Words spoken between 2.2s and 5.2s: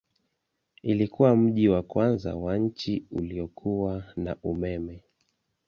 wa nchi uliokuwa na umeme.